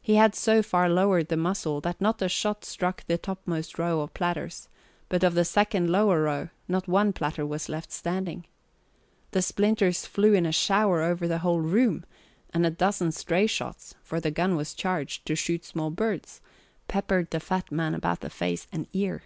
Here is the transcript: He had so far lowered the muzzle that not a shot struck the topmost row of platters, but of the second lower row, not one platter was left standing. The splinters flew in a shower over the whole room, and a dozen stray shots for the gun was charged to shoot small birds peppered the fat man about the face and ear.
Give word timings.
He 0.00 0.14
had 0.14 0.34
so 0.34 0.62
far 0.62 0.88
lowered 0.88 1.28
the 1.28 1.36
muzzle 1.36 1.82
that 1.82 2.00
not 2.00 2.22
a 2.22 2.30
shot 2.30 2.64
struck 2.64 3.04
the 3.04 3.18
topmost 3.18 3.78
row 3.78 4.00
of 4.00 4.14
platters, 4.14 4.70
but 5.10 5.22
of 5.22 5.34
the 5.34 5.44
second 5.44 5.90
lower 5.92 6.22
row, 6.22 6.48
not 6.66 6.88
one 6.88 7.12
platter 7.12 7.44
was 7.44 7.68
left 7.68 7.92
standing. 7.92 8.46
The 9.32 9.42
splinters 9.42 10.06
flew 10.06 10.32
in 10.32 10.46
a 10.46 10.50
shower 10.50 11.02
over 11.02 11.28
the 11.28 11.40
whole 11.40 11.60
room, 11.60 12.06
and 12.54 12.64
a 12.64 12.70
dozen 12.70 13.12
stray 13.12 13.46
shots 13.46 13.94
for 14.02 14.18
the 14.18 14.30
gun 14.30 14.56
was 14.56 14.72
charged 14.72 15.26
to 15.26 15.34
shoot 15.34 15.66
small 15.66 15.90
birds 15.90 16.40
peppered 16.86 17.30
the 17.30 17.38
fat 17.38 17.70
man 17.70 17.94
about 17.94 18.20
the 18.20 18.30
face 18.30 18.66
and 18.72 18.86
ear. 18.94 19.24